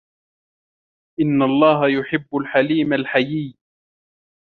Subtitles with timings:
[1.19, 3.55] إنَّ اللَّهَ يُحِبُّ الْحَلِيمَ الْحَيِيَّ